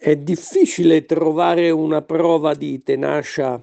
[0.00, 3.60] È difficile trovare una prova di tenacia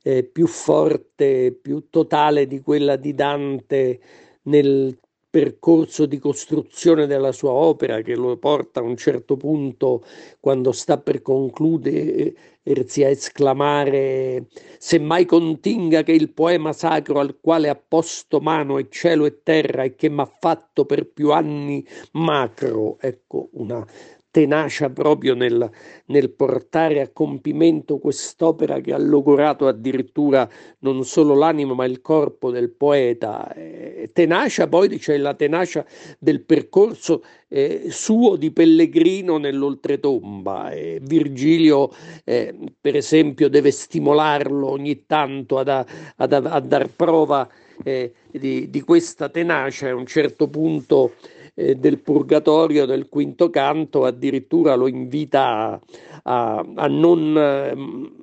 [0.00, 3.98] eh, più forte, più totale di quella di Dante
[4.42, 4.96] nel
[5.28, 10.04] percorso di costruzione della sua opera che lo porta a un certo punto,
[10.38, 14.46] quando sta per concludere, a esclamare
[14.78, 19.42] se mai continga che il poema sacro al quale ha posto mano è cielo e
[19.42, 23.84] terra e che m'ha fatto per più anni macro, ecco una
[24.32, 25.70] tenacia proprio nel,
[26.06, 30.48] nel, portare a compimento quest'opera che ha logorato addirittura
[30.80, 33.52] non solo l'anima ma il corpo del poeta.
[33.52, 35.84] Eh, tenacia poi c'è la tenacia
[36.18, 40.70] del percorso eh, suo di pellegrino nell'oltretomba.
[40.70, 41.90] Eh, Virgilio,
[42.24, 47.46] eh, per esempio, deve stimolarlo ogni tanto ad, ad, a dar prova
[47.84, 49.90] eh, di, di, questa tenacia.
[49.90, 51.12] A un certo punto
[51.54, 55.80] eh, del Purgatorio del quinto canto addirittura lo invita a,
[56.22, 58.21] a, a non eh,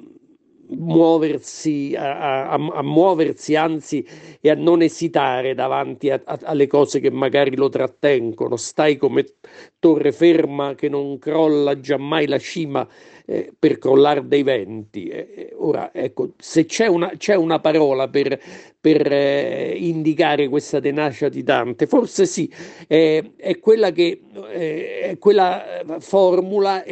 [0.69, 4.05] muoversi, a, a, muoversi, anzi,
[4.39, 8.55] e a non esitare davanti alle cose che magari lo trattengono.
[8.55, 9.25] Stai come
[9.79, 12.87] torre ferma che non crolla giammai la cima
[13.25, 15.07] eh, per crollare dei venti.
[15.07, 18.39] Eh, ora, ecco, se c'è una, c'è una parola per,
[18.79, 22.51] per eh, indicare questa tenacia di Dante, forse sì,
[22.87, 26.83] è quella che eh, è quella formula,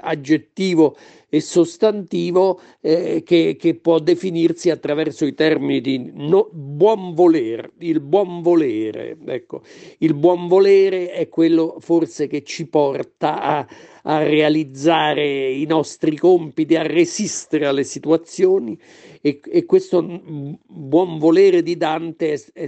[0.00, 0.96] aggettivo
[1.30, 8.00] e sostantivo eh, che, che, può definirsi attraverso i termini di no, buon volere, il
[8.00, 9.16] buon volere.
[9.24, 9.62] Ecco,
[9.98, 13.66] il buon volere è quello forse che ci porta a,
[14.02, 18.76] a realizzare i nostri compiti, a resistere alle situazioni
[19.20, 22.66] e, e questo buon volere di Dante è, è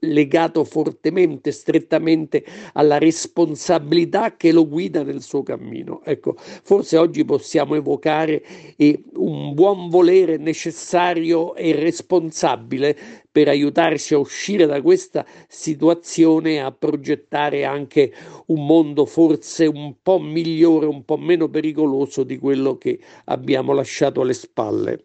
[0.00, 6.02] legato fortemente, strettamente alla responsabilità che lo guida nel suo cammino.
[6.04, 8.42] Ecco, forse oggi possiamo evocare
[8.76, 12.96] eh, un buon volere necessario e responsabile
[13.30, 18.12] per aiutarci a uscire da questa situazione e a progettare anche
[18.46, 24.22] un mondo forse un po' migliore, un po' meno pericoloso di quello che abbiamo lasciato
[24.22, 25.04] alle spalle.